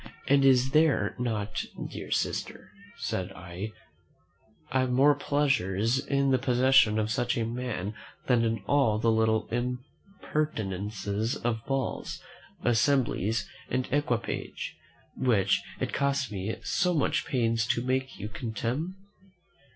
"And 0.27 0.43
is 0.43 0.71
there 0.71 1.13
not, 1.19 1.63
dear 1.91 2.09
sister," 2.09 2.71
said 2.97 3.31
I, 3.33 3.71
"more 4.87 5.13
pleasure 5.13 5.75
in 6.07 6.31
the 6.31 6.39
possession 6.39 6.97
of 6.97 7.11
such 7.11 7.37
a 7.37 7.45
man 7.45 7.93
than 8.25 8.43
in 8.43 8.63
all 8.65 8.97
the 8.97 9.11
little 9.11 9.47
impertinences 9.51 11.35
of 11.35 11.63
balls, 11.67 12.19
assemblies, 12.63 13.47
and 13.69 13.87
equipage, 13.91 14.75
which 15.15 15.61
it 15.79 15.93
cost 15.93 16.31
me 16.31 16.55
so 16.63 16.95
much 16.95 17.27
pains 17.27 17.67
to 17.67 17.83
make 17.85 18.17
you 18.17 18.27
contemn?" 18.27 18.95